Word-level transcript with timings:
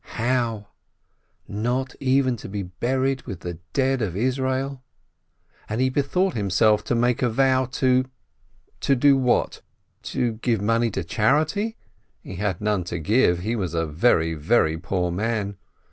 How? 0.17 0.69
Not 1.47 1.93
even 1.99 2.35
to 2.37 2.49
be 2.49 2.63
buried 2.63 3.21
with 3.27 3.41
the 3.41 3.59
dead 3.71 4.01
of 4.01 4.17
Israel?• 4.17 4.81
And 5.69 5.79
he 5.79 5.91
bethought 5.91 6.33
himself 6.33 6.83
to 6.85 6.95
make 6.95 7.21
a 7.21 7.29
vow 7.29 7.65
to— 7.73 8.05
to 8.85 8.95
do 8.95 9.15
what? 9.15 9.61
To 10.17 10.39
give 10.41 10.59
money 10.59 10.87
in 10.87 11.03
charity? 11.05 11.77
He 12.23 12.37
had 12.37 12.59
none 12.61 12.83
to 12.85 12.97
give— 12.97 13.41
he 13.41 13.55
was 13.55 13.75
a 13.75 13.85
very, 13.85 14.33
very 14.33 14.75
poor 14.75 15.11
man! 15.11 15.57